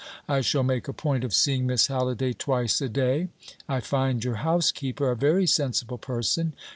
[0.27, 3.27] I shall make a point of seeing Miss Halliday twice a day.
[3.69, 6.53] I find your housekeeper a very sensible person.